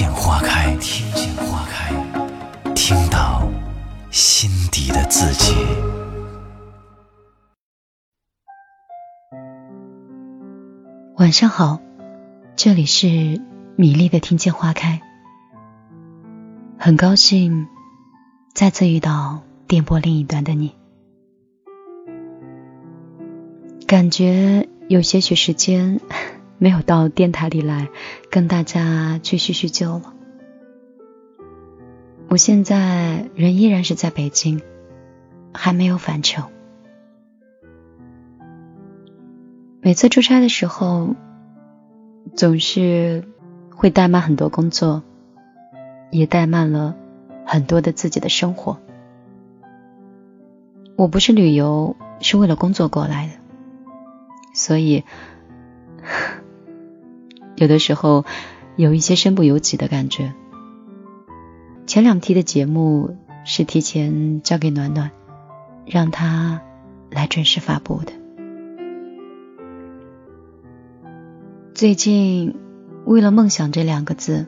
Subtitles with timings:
[0.00, 1.94] 见花开，听见花开，
[2.74, 3.46] 听到
[4.10, 5.54] 心底的自己。
[11.16, 11.82] 晚上好，
[12.56, 13.42] 这里是
[13.76, 15.02] 米粒的听见花开，
[16.78, 17.68] 很高兴
[18.54, 20.74] 再次遇到电波另一端的你，
[23.86, 26.00] 感觉有些许时间
[26.60, 27.88] 没有到电台里来
[28.30, 30.14] 跟大家去叙叙旧了。
[32.28, 34.60] 我现在人依然是在北京，
[35.54, 36.44] 还没有返程。
[39.80, 41.16] 每次出差的时候，
[42.36, 43.24] 总是
[43.74, 45.02] 会怠慢很多工作，
[46.10, 46.94] 也怠慢了
[47.46, 48.78] 很多的自己的生活。
[50.96, 53.32] 我不是旅游，是为了工作过来的，
[54.54, 55.04] 所以
[57.60, 58.24] 有的时候
[58.76, 60.32] 有一些身不由己的感觉。
[61.86, 65.10] 前两期的节目是提前交给暖暖，
[65.84, 66.62] 让他
[67.10, 68.12] 来准时发布的。
[71.74, 72.56] 最近
[73.04, 74.46] 为了“梦想”这两个字，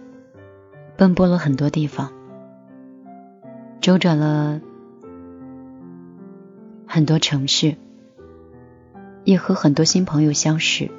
[0.97, 2.13] 奔波了很多地方，
[3.83, 4.63] 周转了
[6.87, 7.77] 很多城市，
[9.25, 10.91] 也和很多新朋友相识，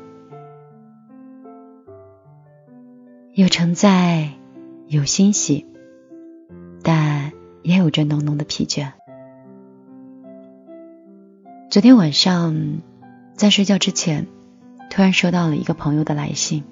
[3.35, 4.29] 有承载，
[4.85, 5.65] 有欣喜，
[6.83, 7.31] 但
[7.63, 8.91] 也有着浓浓的疲倦。
[11.72, 12.81] 昨天晚上
[13.33, 14.27] 在睡觉之前。
[14.91, 16.63] 突然收到了一个朋友的来信，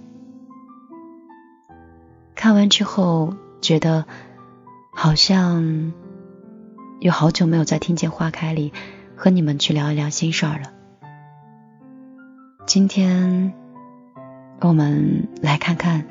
[2.35, 4.05] 看完之后觉得
[4.93, 5.91] 好像
[6.99, 8.71] 有好久没有在听见花开里
[9.15, 10.71] 和你们去聊一聊心事儿了。
[12.67, 13.51] 今天
[14.59, 16.05] 我们来看看，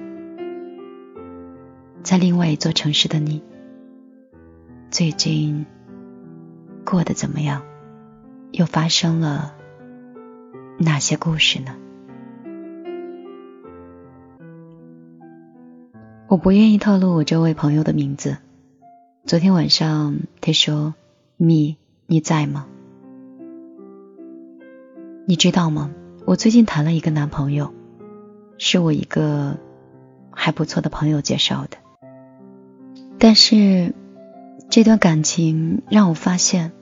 [2.03, 3.43] 在另外一座城市的你，
[4.91, 5.66] 最近
[6.84, 7.62] 过得怎么样？
[8.53, 9.55] 又发生了
[10.78, 11.77] 哪些故事呢？
[16.27, 18.39] 我不愿意透露我这位朋友的名字。
[19.27, 20.94] 昨天晚上他说
[21.37, 22.66] ：“咪，你在吗？
[25.27, 25.91] 你知道吗？
[26.25, 27.72] 我最近谈了一个男朋友，
[28.59, 29.59] 是我一个
[30.31, 31.77] 还不错的朋友介绍的。
[33.21, 33.95] 但是
[34.69, 36.73] 这段感情让我发现，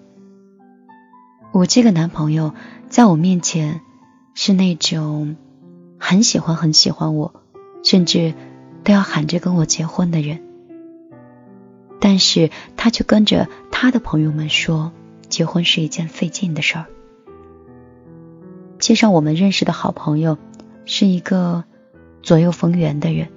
[1.52, 2.54] 我这个男朋友
[2.88, 3.82] 在我面前
[4.34, 5.36] 是那种
[5.98, 7.42] 很喜欢很喜欢我，
[7.84, 8.32] 甚至……”
[8.84, 10.40] 都要喊着跟我结婚的人，
[12.00, 14.92] 但是他却跟着他的朋友们说，
[15.28, 16.86] 结婚是一件费劲的事儿。
[18.78, 20.38] 介绍我们认识的好朋友
[20.86, 21.64] 是一个
[22.22, 23.28] 左右逢源的人，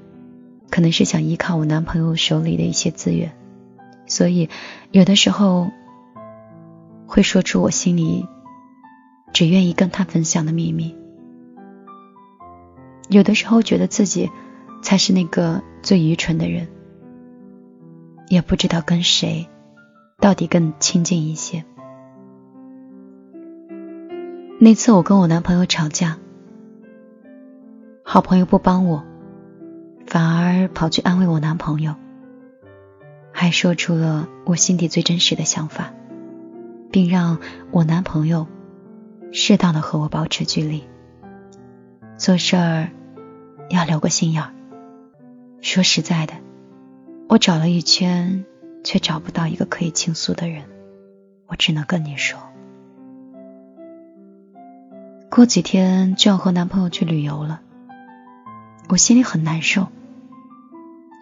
[0.72, 3.32] 可能是想依靠我男朋友手里的一些资源，
[4.08, 4.50] 所以
[4.90, 5.70] 有的时候
[7.06, 8.26] 会说出我心里
[9.32, 10.96] 只愿意跟他分享的秘密。
[13.09, 14.32] 有的时候觉得自己。
[14.84, 16.68] 才是那个最愚蠢的人，
[18.30, 19.48] 也不知道跟谁
[20.20, 21.64] 到底更亲近一些。
[24.59, 26.18] 那次我跟我男朋友吵架，
[28.03, 29.03] 好朋友不帮我，
[30.06, 31.96] 反而跑去安慰我男朋友，
[33.32, 35.94] 还说出了我心底最真实的想法，
[36.92, 37.40] 并让
[37.72, 38.48] 我男朋友
[39.32, 40.84] 适当的和我保持距离，
[42.18, 42.90] 做事儿
[43.70, 44.53] 要留个心眼儿。
[45.62, 46.34] 说实在的，
[47.30, 48.46] 我找了一圈，
[48.84, 50.64] 却找不到一个可以倾诉的人。
[51.47, 52.40] 我只能跟你说，
[55.30, 57.62] 过几天就要和男朋友去旅游了，
[58.91, 59.88] 我心里很难受。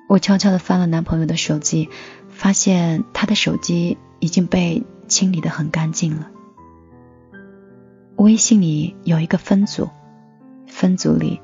[0.07, 1.87] 我悄悄的翻了男朋友的手机，
[2.27, 6.31] 发现他的手机已经被清理的很干净了。
[8.15, 9.87] 微信里有一个分组，
[10.65, 11.39] 分组里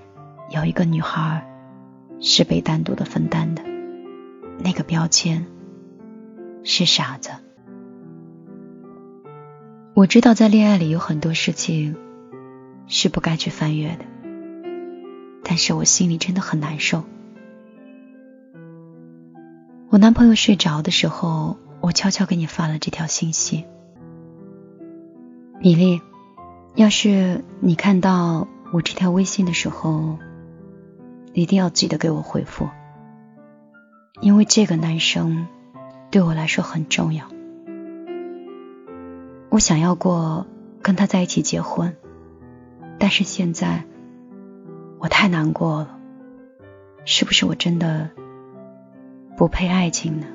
[0.49, 1.47] 有一个女孩。
[2.21, 3.61] 是被单独的分担的，
[4.63, 5.45] 那个标签
[6.63, 7.29] 是傻子。
[9.93, 11.97] 我知道在恋爱里有很多事情
[12.87, 14.05] 是不该去翻阅的，
[15.47, 17.03] 但是我心里真的很难受。
[19.89, 23.63] 我男朋友睡着的时候，我悄悄给你发了这条信息。
[25.61, 26.01] 米粒，
[26.73, 30.17] 要是你看到我这条微信的时候，
[31.33, 32.67] 一定要记得给我回复，
[34.21, 35.47] 因为这个男生
[36.09, 37.25] 对我来说很重要。
[39.49, 40.47] 我想要过
[40.81, 41.95] 跟他在一起结婚，
[42.97, 43.85] 但是现在
[45.05, 45.99] 我太难过了，
[47.05, 48.09] 是不是我真的
[49.37, 50.25] 不配爱情呢？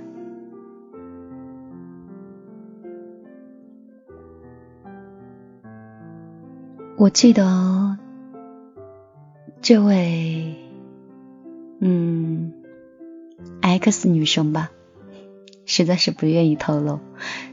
[6.97, 7.99] 我记得
[9.61, 10.55] 这位，
[11.81, 12.53] 嗯
[13.63, 14.71] ，X 女生吧，
[15.67, 17.01] 实在是不愿意透露。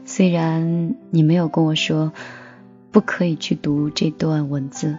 [0.04, 2.12] 虽然你没有跟我说
[2.92, 4.96] 不可以去读这段文字，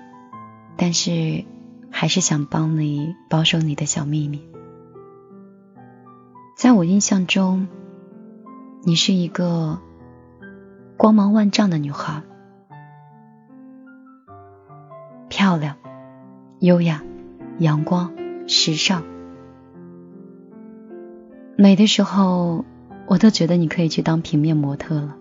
[0.76, 1.46] 但是
[2.00, 4.48] 还是想帮你保守你的小秘密。
[6.56, 7.68] 在我印象中，
[8.86, 9.82] 你是一个
[10.96, 12.24] 光芒万丈的女孩。
[15.28, 15.76] 漂亮、
[16.62, 17.04] 优雅、
[17.58, 18.14] 阳光、
[18.48, 19.04] 时尚，
[21.58, 22.64] 美的时候，
[23.08, 25.18] 我都觉得你可以去当平面模特了。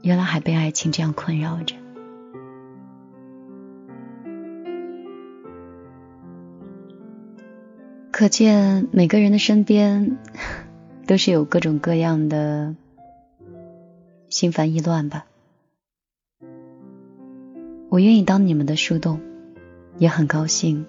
[0.00, 1.76] 原来还被爱情这样困扰着，
[8.20, 10.18] 可见每个人的身边
[11.06, 12.76] 都是有各种各样的
[14.28, 15.24] 心烦意乱吧。
[17.88, 19.22] 我愿意当你们的树洞。
[19.96, 20.84] 也很高兴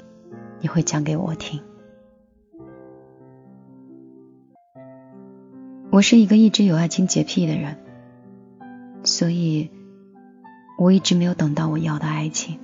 [0.60, 1.62] 你会讲给我听。
[5.90, 7.78] 我是一个一直有爱情洁癖的人，
[9.06, 9.70] 所以
[10.78, 12.60] 我一直没有等到我要的爱情。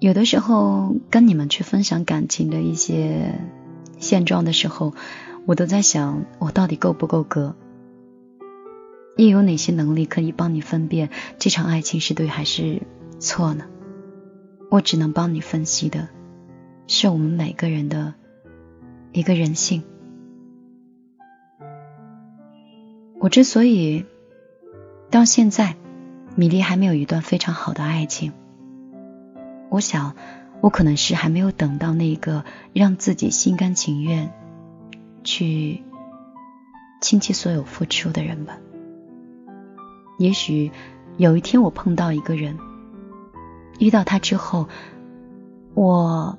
[0.00, 3.34] 有的时候跟你们去分享感情的一些
[3.98, 4.94] 现状的时候，
[5.44, 7.54] 我都在想，我到底够不够格？
[9.18, 12.80] 又有哪些能力可以帮你分辨这场爱情是对还是
[13.18, 13.66] 错呢？
[14.70, 16.08] 我只能帮你分析的，
[16.86, 18.14] 是我们每个人的
[19.12, 19.82] 一个人性。
[23.18, 24.06] 我之所以
[25.10, 25.76] 到现在，
[26.36, 28.32] 米粒还没有一段非常好的爱情，
[29.70, 30.14] 我想
[30.60, 32.44] 我可能是还没有等到那个
[32.74, 34.32] 让自己心甘情愿
[35.24, 35.82] 去
[37.00, 38.58] 倾其所有付出的人吧。
[40.18, 40.70] 也许
[41.16, 42.58] 有一天我碰到一个人。
[43.78, 44.68] 遇到他之后，
[45.72, 46.38] 我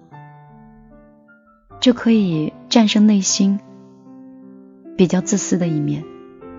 [1.80, 3.60] 就可以战胜内心
[4.96, 6.04] 比较自私的一面，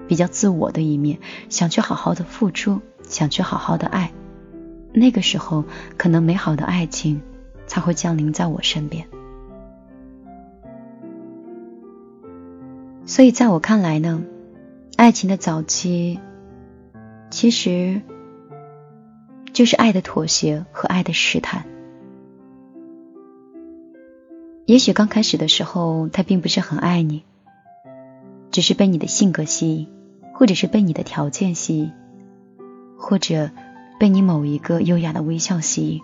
[0.08, 4.12] 比较自我的一面，想去好好的付出，想去好好的爱。
[4.92, 5.64] 那个时候，
[5.96, 7.20] 可能美好的爱情
[7.66, 9.06] 才会降临在我身边。
[13.04, 14.22] 所以，在我看来呢，
[14.96, 16.18] 爱情的早期，
[17.30, 18.00] 其实。
[19.52, 21.66] 就是爱的妥协和爱的试探。
[24.64, 27.22] 也许刚开始的时候，他并不是很爱你，
[28.50, 29.88] 只是被你的性格吸引，
[30.32, 31.92] 或者是被你的条件吸引，
[32.96, 33.50] 或者
[34.02, 36.02] 被你某一个优雅的微笑吸引。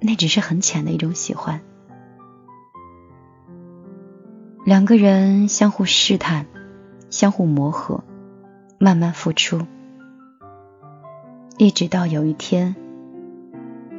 [0.00, 1.60] 那只是很浅的一种喜欢。
[4.66, 6.46] 两个人相互试探，
[7.08, 8.02] 相互磨合，
[8.80, 9.64] 慢慢付出。
[11.56, 12.74] 一直到有一天，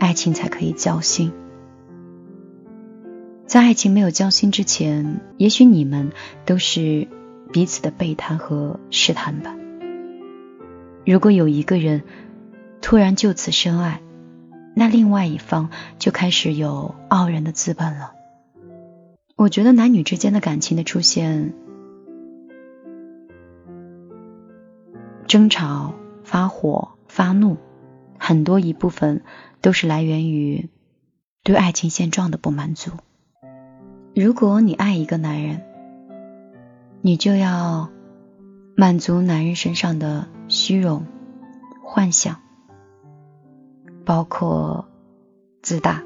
[0.02, 1.32] 爱情才可以交心。
[3.46, 6.12] 在爱情没有交心之前，也许你们
[6.46, 7.08] 都是
[7.54, 9.56] 彼此的备胎和试探吧。
[11.06, 12.04] 如果有一个人
[12.86, 14.00] 突然就此深爱，
[14.76, 18.14] 那另外一方就开始有傲人的资本了。
[19.36, 21.56] 我觉得男女之间的感情的出现，
[25.26, 26.90] 争吵、发火。
[27.08, 27.58] 发怒，
[28.20, 29.24] 很多一部分
[29.62, 30.70] 都是来源于
[31.44, 32.92] 对爱情现状的不满足。
[34.14, 35.64] 如果你爱一个男人，
[37.02, 37.90] 你就要
[38.76, 41.08] 满足男人身上的虚荣、
[41.84, 42.42] 幻想，
[44.06, 44.88] 包括
[45.62, 46.04] 自大。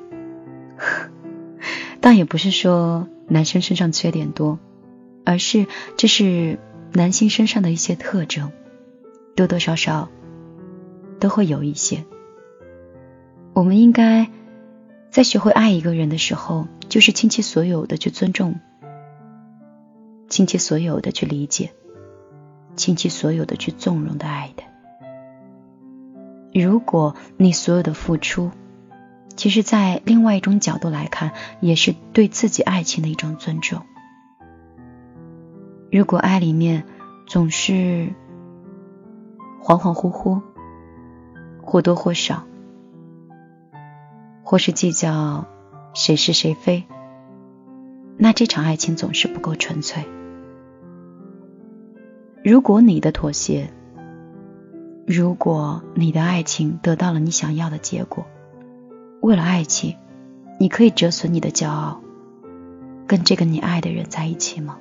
[2.02, 4.58] 倒也不是说男生身上缺点多，
[5.26, 6.58] 而是这是
[6.94, 8.52] 男性身上的一些特征，
[9.36, 10.10] 多多少少。
[11.20, 12.06] 都会有一些。
[13.52, 14.32] 我们应该
[15.12, 18.58] 在学会爱一个人的时候，就是倾其所有的去尊重，
[20.30, 21.74] 倾其所有的去理解，
[22.78, 24.64] 倾其所有的去纵容的爱的。
[26.54, 28.52] 如果你所有的付出
[29.36, 33.84] 其实，在另外一种角度来看，也是对自己爱情的一种尊重。
[35.92, 36.84] 如果爱里面
[37.26, 38.10] 总是
[39.64, 40.42] 恍恍惚惚、
[41.62, 42.44] 或多或少，
[44.44, 45.46] 或是计较
[45.94, 46.84] 谁是谁非，
[48.18, 50.04] 那这场爱情总是不够纯粹。
[52.44, 53.72] 如果你的妥协，
[55.12, 58.28] 如果你的爱情得到了你想要的结果，
[59.22, 59.98] 为了爱情，
[60.60, 62.00] 你可以折损你的骄傲，
[63.08, 64.78] 跟这个你爱的人在一起吗？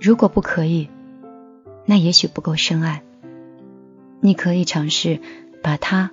[0.00, 0.88] 如果不可以，
[1.84, 3.02] 那也许不够深爱。
[4.20, 5.20] 你可以尝试
[5.62, 6.12] 把他，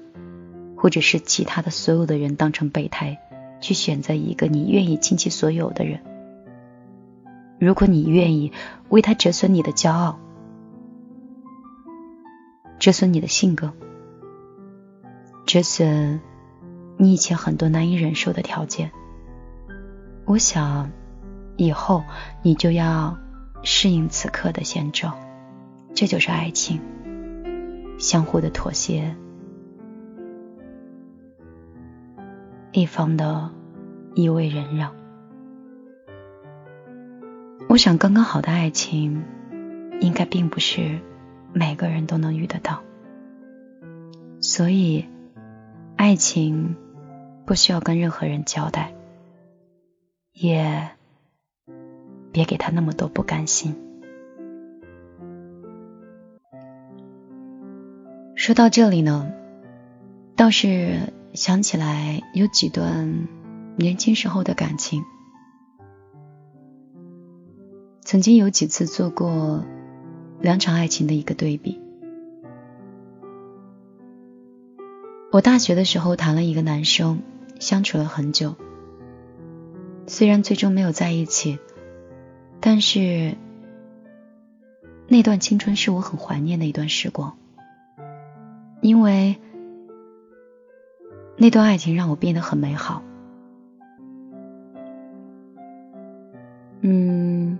[0.75, 3.19] 或者是其他的所有的人当成备胎，
[3.61, 6.01] 去选择一个你愿意倾其所有的人。
[7.57, 8.51] 如果你愿意
[8.89, 10.19] 为他折损你的骄傲，
[12.79, 13.73] 折损你的性格。
[15.45, 16.21] 折损
[16.97, 18.91] 你以前很多难以忍受的条件，
[20.25, 20.91] 我想
[21.55, 22.03] 以后
[22.41, 23.17] 你就要
[23.63, 25.15] 适应此刻的现状，
[25.93, 26.81] 这就是爱情，
[27.99, 29.15] 相互的妥协，
[32.71, 33.51] 一方的
[34.15, 34.93] 一味忍让。
[37.67, 39.23] 我想刚刚好的爱情，
[40.01, 40.99] 应该并不是
[41.55, 42.83] 每个人都能遇得到，
[44.39, 45.05] 所以。
[45.97, 46.75] 爱情
[47.45, 48.93] 不需要跟任何人交代，
[50.33, 50.89] 也
[52.33, 53.73] 别给他那么多不甘心。
[58.35, 59.31] 说到这里呢，
[60.35, 63.29] 倒是想起来有几段
[63.77, 65.01] 年轻时候的感情，
[68.01, 69.63] 曾经有几次做过
[70.41, 71.79] 两场爱情的一个对比。
[75.31, 77.21] 我大学的时候谈了一个男生，
[77.59, 78.55] 相处了很久。
[80.07, 81.59] 虽然最终没有在一起，
[82.61, 83.35] 但是
[85.07, 87.35] 那段青春是我很怀念的一段时光，
[88.81, 89.35] 因为
[91.37, 93.01] 那段爱情让我变得很美好。
[96.81, 97.57] 嗯，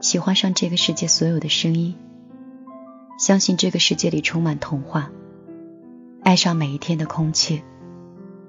[0.00, 1.94] 喜欢上这个世界所有的声音，
[3.18, 5.10] 相信这个世界里充满童话。
[6.22, 7.62] 爱上每一天的空气，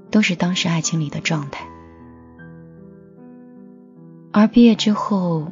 [0.10, 1.68] 都是当时爱情里的状态。
[4.32, 5.52] 而毕业之后，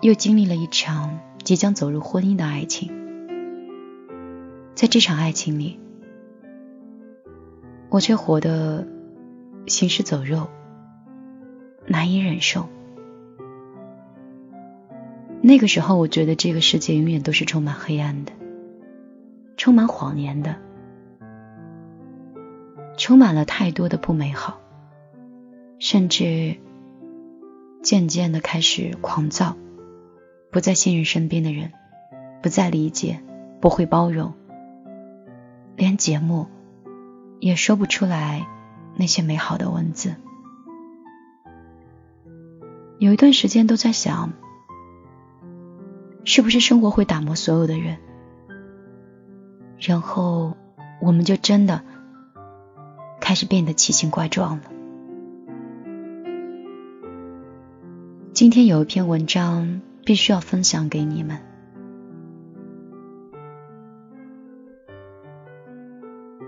[0.00, 2.92] 又经历了一场即将走入婚姻的爱情。
[4.76, 5.80] 在这场爱情里，
[7.88, 8.86] 我却活得
[9.66, 10.48] 行尸走肉，
[11.86, 12.68] 难以忍受。
[15.46, 18.32] 那个时候，我觉得这个世界永远都是充满黑暗的。
[19.58, 20.56] 充满谎言的，
[22.96, 24.58] 充满了太多的不美好，
[25.78, 26.56] 甚至
[27.82, 29.54] 渐渐的开始狂躁，
[30.50, 31.72] 不再信任身边的人，
[32.42, 33.20] 不再理解，
[33.60, 34.32] 不会包容，
[35.76, 36.46] 连节目
[37.38, 38.46] 也说不出来
[38.96, 40.14] 那些美好的文字。
[42.98, 44.32] 有一段时间都在想，
[46.24, 47.98] 是不是生活会打磨所有的人？
[49.78, 50.56] 然后，
[51.00, 51.82] 我们就真的
[53.20, 54.62] 开始变得奇形怪状了。
[58.32, 61.38] 今天有一篇文章必须要分享给你们。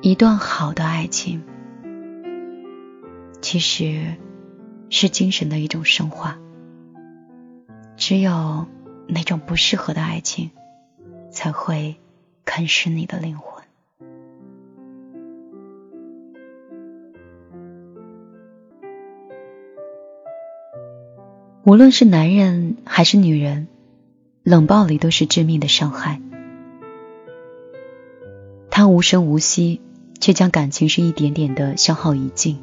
[0.00, 1.42] 一段好的爱情，
[3.40, 4.14] 其实
[4.88, 6.38] 是精神的一种升华。
[7.96, 8.66] 只有
[9.06, 10.50] 那种不适合的爱情，
[11.30, 11.96] 才会。
[12.48, 13.64] 啃食你的灵魂。
[21.64, 23.66] 无论是男人还是女人，
[24.44, 26.22] 冷暴力都是致命的伤害。
[28.70, 29.80] 他无声无息，
[30.20, 32.60] 却将感情是一点点的消耗殆尽。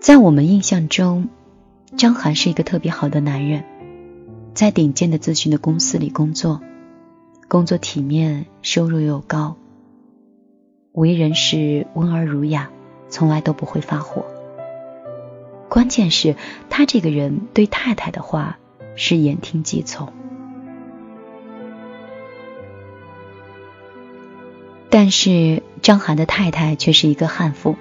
[0.00, 1.28] 在我们印象中，
[1.96, 3.64] 张涵是一个特别好的男人，
[4.54, 6.60] 在顶尖的咨询的公司里工作。
[7.48, 9.56] 工作体面，收入又高，
[10.92, 12.70] 为人是温而儒雅，
[13.08, 14.24] 从来都不会发火。
[15.68, 16.36] 关键是，
[16.68, 18.58] 他这个人对太太的话
[18.94, 20.12] 是言听计从。
[24.88, 27.76] 但是张涵的太太却是一个悍妇。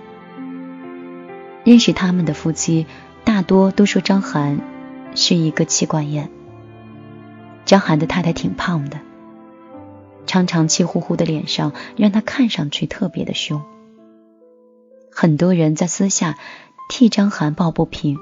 [1.63, 2.87] 认识他们的夫妻，
[3.23, 4.61] 大多都说张涵
[5.15, 6.29] 是一个妻管严。
[7.65, 8.99] 张涵的太太挺胖的。
[10.25, 13.63] 常常气呼呼的脸上让他看上去特别的凶。
[15.11, 16.37] 很多人在私下
[16.87, 18.17] 替张涵抱不平，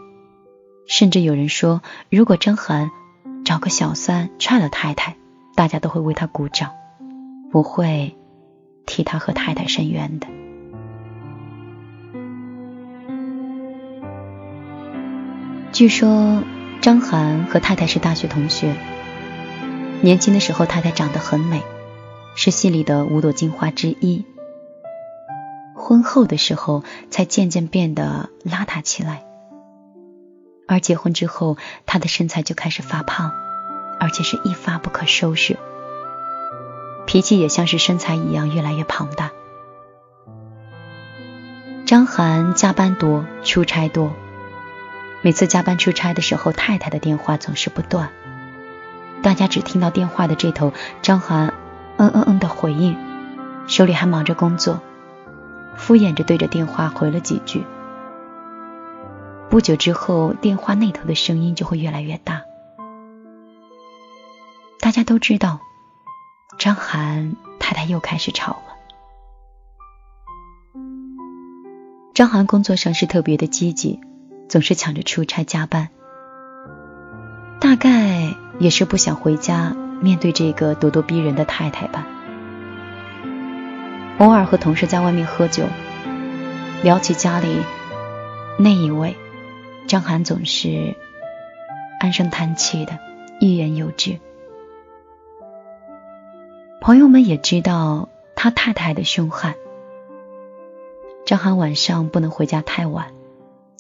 [0.88, 2.92] 甚至有人说，如果张涵
[3.44, 5.18] 找个小三踹了太太，
[5.54, 6.72] 大家都会为他鼓掌，
[7.52, 8.16] 不会
[8.86, 10.28] 替他和太太申冤的。
[15.78, 16.42] 据说
[16.82, 18.74] 张涵和太太是大学同学，
[20.02, 21.62] 年轻的时候太太长得很美，
[22.36, 24.26] 是戏里的五朵金花之一。
[25.76, 29.24] 婚后的时候才渐渐变得邋遢起来，
[30.68, 33.32] 而结婚之后，她的身材就开始发胖，
[34.00, 35.60] 而且是一发不可收拾，
[37.06, 39.30] 脾气也像是身材一样越来越庞大。
[41.86, 44.12] 张涵加班多，出差多。
[45.28, 48.12] 每次加班出差的时候，太太的电话总是不断。
[49.22, 51.54] 大家只听到电话的这头，张涵
[51.98, 52.96] 嗯嗯嗯的回应，
[53.68, 54.80] 手里还忙着工作，
[55.76, 57.66] 敷衍着对着电话回了几句。
[59.50, 62.44] 不久之后，电话那头的声音就会越来越大。
[64.80, 65.60] 大家都知道，
[66.58, 68.64] 张涵太太又开始吵了。
[72.14, 74.00] 张涵工作上是特别的积极。
[74.48, 75.90] 总是抢着出差加班，
[77.60, 82.08] 大概也是不想回家面对这个咄咄逼人的太太吧。
[84.20, 85.66] 偶尔和同事在外面喝酒，
[86.82, 87.62] 聊起家里
[88.58, 89.16] 那一位，
[89.88, 90.96] 张涵总是
[92.00, 92.98] 唉声叹气的，
[93.42, 94.18] 欲言又止。
[96.80, 99.56] 朋友们也知道他太太的凶悍，
[101.26, 103.17] 张涵晚上不能回家太晚。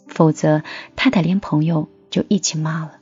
[0.08, 0.64] 否则，
[0.96, 2.94] 太太连朋友就一起骂了。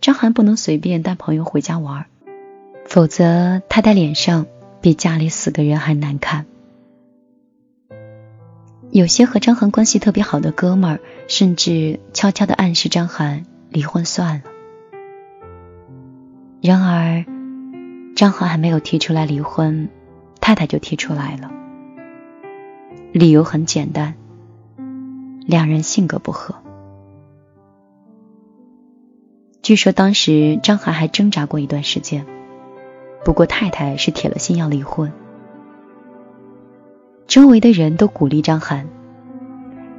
[0.00, 2.06] 张涵不能随便带朋友回家玩，
[2.84, 4.46] 否则太太脸上
[4.80, 6.46] 比家里死个人还难看。
[8.90, 14.42] 有些和张涵关系特别好的哥们儿，甚至悄悄的暗示张涵离婚算了。
[16.60, 17.24] 然而，
[18.14, 19.88] 张涵还没有提出来离婚，
[20.40, 21.50] 太太就提出来了，
[23.12, 24.14] 理由很简单。
[25.46, 26.54] 两人性格不合，
[29.60, 32.24] 据说当时张涵还挣扎过一段时间，
[33.24, 35.12] 不过太太是铁了心要离婚。
[37.26, 38.88] 周围的人都鼓励张涵，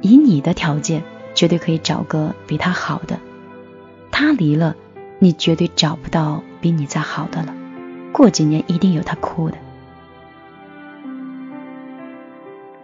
[0.00, 1.02] 以你的条件，
[1.34, 3.20] 绝对可以找个比他好的。
[4.10, 4.74] 他离了，
[5.18, 7.54] 你绝对找不到比你再好的了。
[8.12, 9.58] 过几年一定有他哭的。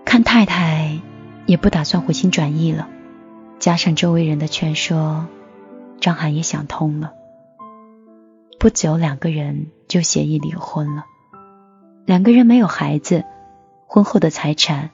[0.04, 1.00] 看太太。
[1.50, 2.88] 也不打算回心转意了，
[3.58, 5.26] 加上周围人的劝说，
[6.00, 7.12] 张涵也想通了。
[8.60, 11.06] 不久，两个人就协议离婚了。
[12.06, 13.24] 两个人没有孩子，
[13.88, 14.90] 婚后的财产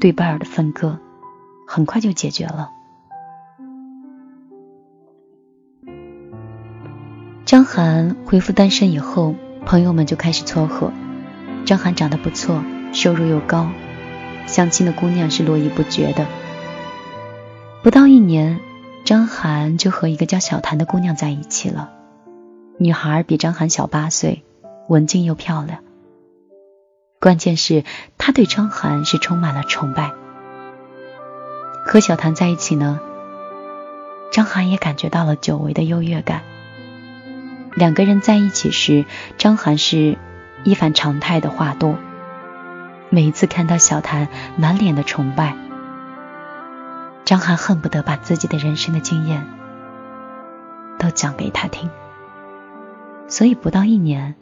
[0.00, 0.98] 对半儿的分割
[1.64, 2.72] 很快就解决了。
[7.44, 10.92] 张涵恢复单身以后，朋友们就开始撮合。
[11.64, 13.68] 张涵长得不错，收入又高。
[14.48, 16.26] 相亲的姑娘是络绎不绝的。
[17.82, 18.58] 不到一年，
[19.04, 21.90] 张涵就和一个叫小谭的姑娘在一起了。
[22.78, 24.42] 女孩比张涵小八岁，
[24.88, 25.80] 文静又漂亮。
[27.20, 27.84] 关键是
[28.16, 30.12] 她对张涵是充满了崇拜。
[31.84, 33.00] 和小谭在一起呢，
[34.32, 36.42] 张涵也感觉到了久违的优越感。
[37.74, 39.04] 两个人在一起时，
[39.36, 40.16] 张涵是
[40.64, 41.96] 一反常态的话多。
[43.10, 45.56] 每一次看到小谭满脸的崇拜，
[47.24, 49.46] 张涵恨不得把自己的人生的经验
[50.98, 51.90] 都讲给他听。
[53.26, 54.34] 所以不到一年，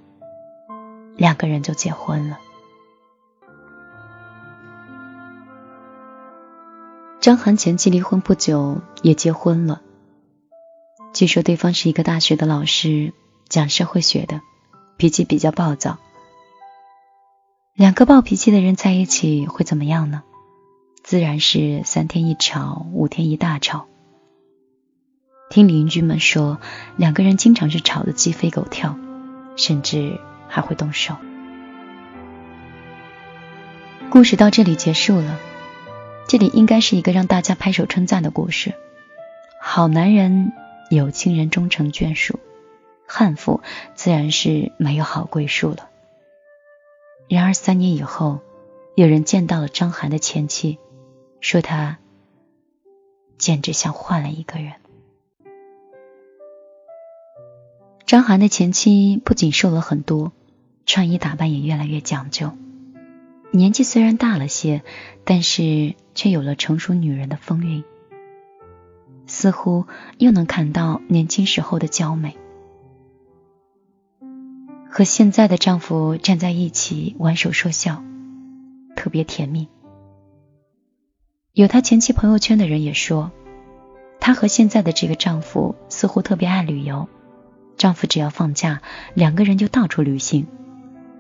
[1.16, 2.38] 两个人就结婚了。
[7.20, 9.80] 张涵前妻离婚不久也结婚了，
[11.12, 13.12] 据说对方是一个大学的老师，
[13.48, 14.40] 讲社会学的，
[14.96, 15.98] 脾气比较暴躁。
[17.76, 20.22] 两个暴脾气的人在一起会怎么样呢？
[21.02, 23.86] 自然是三天一吵，五天一大吵。
[25.50, 26.58] 听邻居们说，
[26.96, 28.98] 两个人经常是吵得鸡飞狗跳，
[29.56, 31.16] 甚至还会动手。
[34.08, 35.38] 故事到这里结束了，
[36.28, 38.72] 这里应该是一个让大家拍手称赞的故事。
[39.60, 40.52] 好男人
[40.88, 42.40] 有情人终成眷属，
[43.06, 43.60] 悍妇
[43.94, 45.90] 自然是没有好归宿了。
[47.28, 48.40] 然而三年以后，
[48.94, 50.78] 有人见到了张涵的前妻，
[51.40, 51.98] 说他
[53.36, 54.74] 简直像换了一个人。
[58.06, 60.30] 张涵的前妻不仅瘦了很多，
[60.86, 62.52] 穿衣打扮也越来越讲究。
[63.50, 64.82] 年纪虽然大了些，
[65.24, 67.82] 但是却有了成熟女人的风韵，
[69.26, 69.86] 似乎
[70.18, 72.36] 又能看到年轻时候的娇美。
[74.96, 78.02] 和现在的丈夫站在一起挽手说笑，
[78.96, 79.68] 特别甜蜜。
[81.52, 83.30] 有她前妻朋友圈的人也说，
[84.20, 87.10] 她和现在的这个丈夫似乎特别爱旅游，
[87.76, 88.80] 丈夫只要放假，
[89.12, 90.46] 两个人就到处旅行。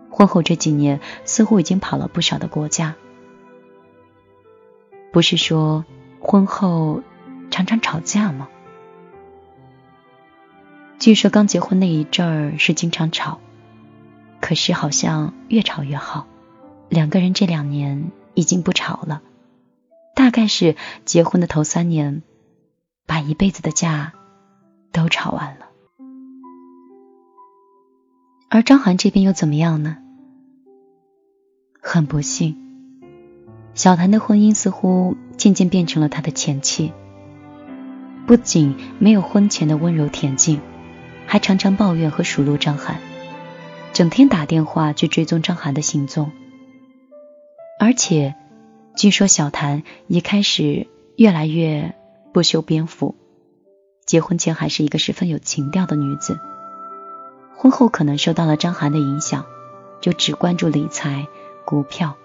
[0.08, 2.94] 婚后这几年似乎已经跑了不少的国家。
[5.12, 5.84] 不是说
[6.18, 7.02] 婚后
[7.50, 8.48] 常常吵架吗？
[10.98, 13.38] 据说刚结婚那一阵儿是经常吵。
[14.46, 16.28] 可是好像越吵越好，
[16.88, 19.20] 两个人这两年已经不吵了，
[20.14, 22.22] 大概是结婚的头三年，
[23.06, 24.12] 把一辈子的架
[24.92, 25.66] 都吵完了。
[28.48, 29.96] 而张涵这边又怎么样呢？
[31.82, 32.56] 很不幸，
[33.74, 36.92] 小谭的婚姻似乎渐渐变成了他的前妻，
[38.28, 40.60] 不仅没有婚前的温柔恬静，
[41.26, 43.00] 还常常抱怨和数落张涵。
[43.96, 46.30] 整天打电话去追踪张涵的行踪，
[47.80, 48.34] 而且
[48.94, 51.94] 据说小谭也开始越来越
[52.34, 53.14] 不修边幅。
[54.04, 56.38] 结婚前还是一个十分有情调的女子，
[57.56, 59.46] 婚后可能受到了张涵的影响，
[60.02, 61.26] 就只关注理财、
[61.64, 62.18] 股票，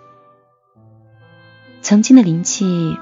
[1.82, 2.98] 曾经的灵气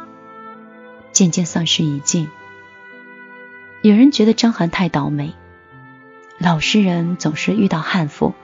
[1.12, 2.30] 渐渐丧失殆尽。
[3.82, 5.34] 有人觉得张涵太倒霉，
[6.38, 8.36] 老实人总是遇到悍妇。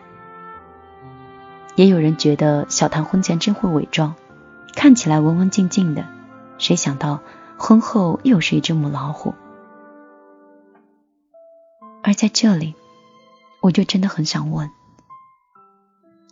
[1.76, 4.16] 也有人觉得小谭婚前真会伪装，
[4.74, 6.06] 看起来文文静静的，
[6.58, 7.20] 谁想到
[7.58, 9.34] 婚后又是一只母老虎。
[12.02, 12.76] 而在这里，
[13.62, 14.70] 我就真的很想问：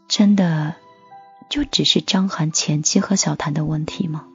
[0.07, 0.75] 真的
[1.49, 4.25] 就只是张涵前妻和小谭的问题吗？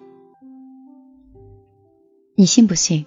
[2.35, 3.07] 你信不信，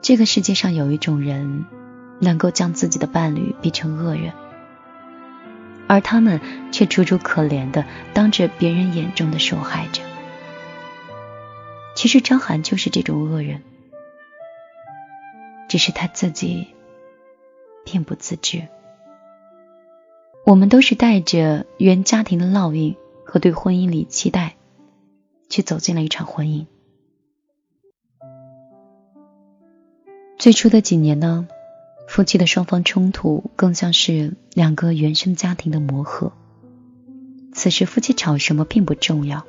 [0.00, 1.66] 这个世界上有一种人，
[2.20, 4.32] 能够将自己的伴侣逼成恶人？
[5.92, 6.40] 而他们
[6.72, 10.00] 却楚楚可怜的当着别人眼中的受害者。
[11.94, 13.62] 其实张涵就是这种恶人，
[15.68, 16.68] 只是他自己
[17.84, 18.68] 并不自知。
[20.46, 24.56] 我们都是带着原家庭的烙印和对婚姻里期待，
[25.50, 26.64] 去走进了一场婚姻。
[30.38, 31.46] 最初的几年呢？
[32.12, 36.34] 夫妻的双方冲突更像是两个原生家庭的磨合。
[37.54, 39.46] 此时夫妻吵什么并不重要，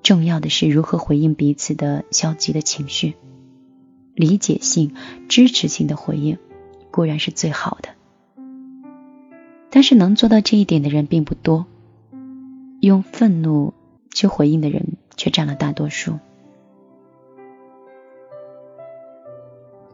[0.00, 3.14] 重要的是如何回应彼此的消极的情绪。
[4.14, 4.94] 理解性、
[5.28, 6.38] 支持性的回应
[6.92, 7.88] 固然是最好的，
[9.68, 11.66] 但是能做到这一点的人并不多。
[12.80, 13.74] 用愤怒
[14.14, 16.20] 去回应的人却占了大多数。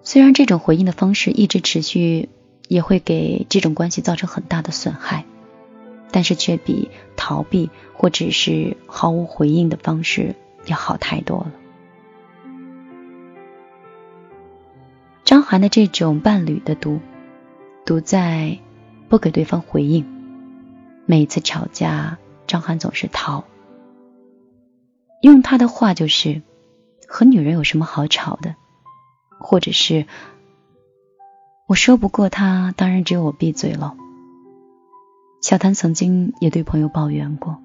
[0.05, 2.29] 虽然这种回应的方式一直持续，
[2.69, 5.25] 也会给这种关系造成很大的损害，
[6.11, 10.35] 但是却比逃避或者是毫无回应的方式
[10.67, 11.53] 要好太多了。
[15.25, 16.99] 张涵的这种伴侣的毒，
[17.87, 18.59] 毒在
[19.09, 20.05] 不给对方回应。
[21.07, 23.45] 每次吵架，张涵总是逃。
[25.21, 26.43] 用他的话就是
[27.07, 28.57] ：“和女人有什么好吵的？”
[29.43, 30.07] 或者是
[31.67, 33.95] 我说不过他，当然只有我闭嘴了。
[35.41, 37.59] 小谭曾经也对朋友抱怨过，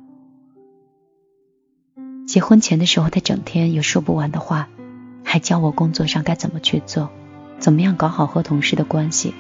[2.25, 4.67] 结婚前的时候他整天有说不完的话，
[5.23, 7.09] 还教我工作上该怎么去做，
[7.59, 9.33] 怎么样搞好和同事的关系。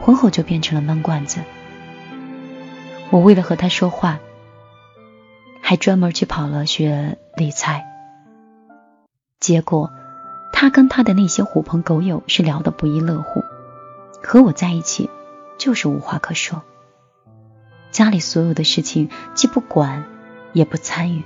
[0.00, 1.40] 婚后就变成了闷罐子。
[3.10, 4.18] 我为了和他说话，
[5.60, 7.86] 还专门去跑了学理财，
[9.38, 9.90] 结果。
[10.52, 13.42] 他跟他的那些狐朋狗友是聊得不亦乐乎，
[14.22, 15.10] 和我在一起
[15.58, 16.62] 就是无话可说。
[17.90, 20.04] 家里所有的事情既不管
[20.52, 21.24] 也不参与。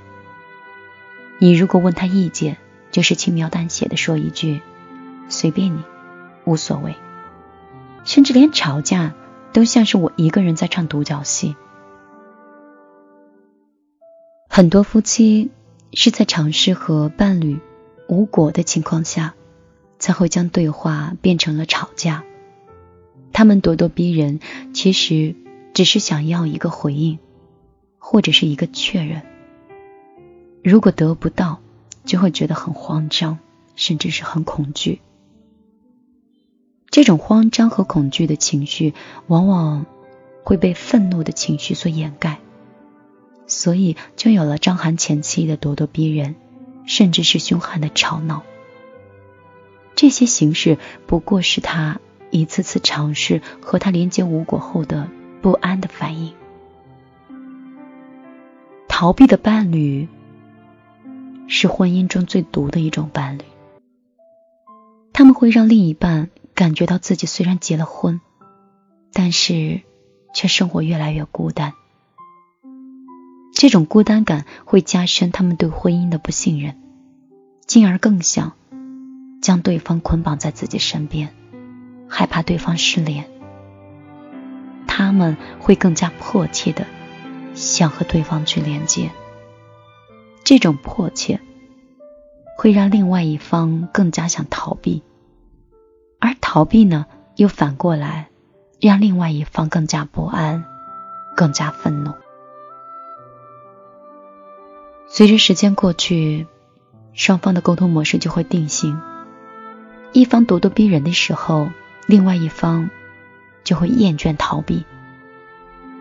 [1.39, 2.57] 你如果问他意见，
[2.91, 4.63] 就是轻描淡写的说一句
[5.29, 5.85] “随便你，
[6.45, 6.97] 无所谓”，
[8.05, 9.13] 甚至连吵架
[9.53, 11.55] 都像是我一个人在唱独角戏。
[14.49, 15.51] 很多夫妻
[15.93, 17.61] 是在尝试和伴侣。
[18.09, 19.35] 无果的情况下，
[19.99, 22.25] 才会将对话变成了吵架。
[23.33, 24.41] 他们咄咄逼人，
[24.73, 25.35] 其实
[25.75, 27.19] 只是想要一个回应，
[27.99, 29.23] 或者是一个确认。
[30.63, 31.61] 如果得不到，
[32.05, 33.39] 就会觉得很慌张，
[33.75, 35.01] 甚至是很恐惧。
[36.89, 38.95] 这种慌张和恐惧的情绪，
[39.27, 39.85] 往往
[40.45, 42.39] 会被愤怒的情绪所掩盖，
[43.47, 46.37] 所以就有了张涵前期的咄咄逼人，
[46.87, 48.43] 甚至是凶悍的吵闹。
[49.95, 55.09] 这些形式不过是他一次次尝试和他连接无果后的
[55.43, 56.35] 不安的反应。
[58.89, 60.09] 逃避的伴侣
[61.49, 63.43] 是婚姻中最毒的一种伴侣，
[65.13, 68.21] 他们会让另一半感觉到自己虽然结了婚，
[69.13, 69.83] 但是
[70.35, 71.73] 却生活越来越孤单。
[73.57, 76.77] 这种孤单感会加深他们对婚姻的不信任，
[77.67, 78.53] 进而更想。
[79.41, 81.35] 将对方捆绑在自己身边，
[82.09, 83.25] 害怕对方失联，
[84.87, 86.87] 他们会更加迫切的
[87.55, 89.11] 想和对方去连接。
[90.43, 91.41] 这种迫切
[92.59, 95.03] 会让另外一方更加想逃避，
[96.19, 98.29] 而逃避呢，又反过来
[98.81, 100.65] 让另外一方更加不安，
[101.37, 102.13] 更加愤怒。
[105.09, 106.47] 随着时间过去，
[107.13, 109.01] 双方的沟通模式就会定型。
[110.13, 111.69] 一方咄咄逼人的时候，
[112.07, 112.91] 另外一方
[113.65, 114.85] 就会厌倦逃避，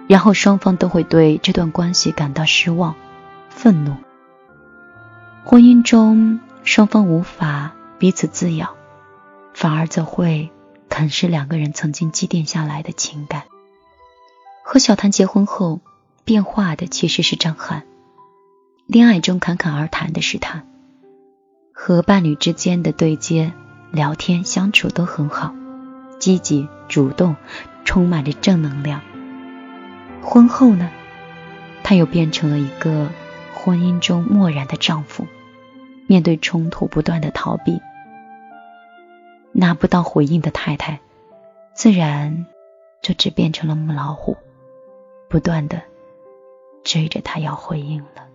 [0.08, 2.96] 然后双方都会对这段关系感到失望、
[3.50, 3.96] 愤怒。
[5.44, 8.76] 婚姻中双方无法彼此滋养，
[9.54, 10.50] 反而则会
[10.90, 13.44] 啃噬两个人曾经积淀下来的情感。
[14.64, 15.80] 和小谭结婚后，
[16.24, 17.86] 变化的其实是张翰，
[18.88, 20.64] 恋爱中侃侃而谈的是他，
[21.74, 23.52] 和伴侣之间的对接。
[23.92, 25.56] 聊天相处都很好，
[26.20, 27.36] 积极主动，
[27.86, 29.02] 充满着正能量。
[30.22, 30.92] 婚后呢，
[31.82, 33.10] 他又变成了一个
[33.54, 35.26] 婚姻中漠然的丈夫，
[36.08, 37.80] 面对冲突不断的逃避，
[39.54, 41.00] 拿不到回应的太太，
[41.74, 42.46] 自然
[43.02, 44.36] 就只变成了母老虎，
[45.30, 45.82] 不断的
[46.84, 48.28] 追着他要回应了。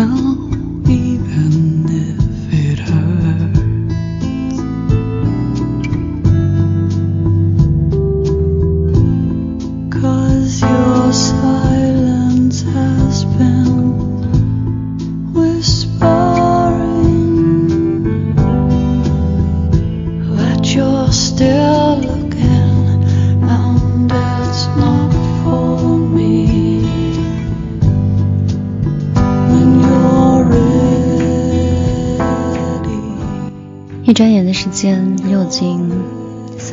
[0.00, 0.59] 一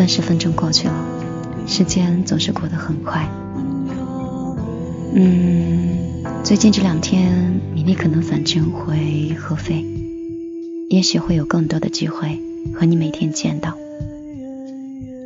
[0.07, 0.93] 三十分钟过去了，
[1.67, 3.29] 时间总是过得很快。
[5.13, 9.85] 嗯，最近这两天米粒可能返程回合肥，
[10.89, 12.41] 也许会有更多的机会
[12.73, 13.73] 和你每天见到。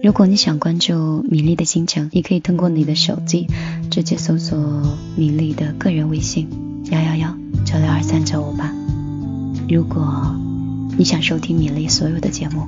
[0.02, 3.46] 如果你想关注米粒的行程，你可以通过你的手机
[3.92, 4.58] 直接搜索
[5.16, 6.50] 米粒的个人微信
[6.90, 8.74] 幺幺幺九六二三九五八。
[9.70, 10.36] 如果
[10.98, 12.68] 你想收听米粒所有的节目，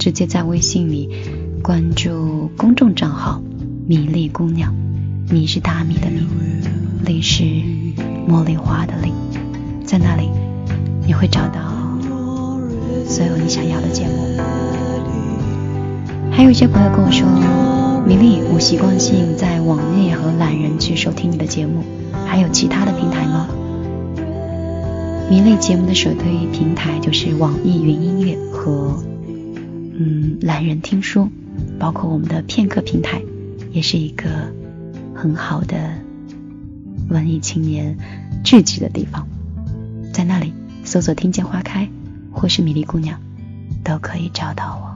[0.00, 1.10] 直接在微信里
[1.62, 3.42] 关注公众账号
[3.86, 4.74] “米粒姑娘，
[5.30, 6.26] 米是大米的米，
[7.04, 7.44] 粒是
[8.26, 9.12] 茉莉花的粒，
[9.84, 10.30] 在那里
[11.06, 11.60] 你会找到
[13.06, 14.40] 所有你想要的节目。
[16.32, 17.28] 还有一些朋友跟我说，
[18.06, 21.84] 米粒，我习惯性在网页和懒人去收听你的节目，
[22.26, 23.48] 还有其他的平台吗？
[25.28, 28.96] 米粒节目的首推平台就是网易云音乐和
[30.02, 31.28] 嗯懒人听书，
[31.78, 33.20] 包括我们的片刻平台，
[33.70, 34.50] 也是一个
[35.14, 35.92] 很好的
[37.10, 37.98] 文艺青年
[38.42, 39.28] 聚集的地方，
[40.10, 41.86] 在那里搜索“听见花开”
[42.32, 43.20] 或是“米粒姑娘”，
[43.84, 44.89] 都可以找到我。